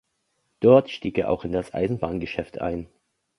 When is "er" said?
1.19-1.29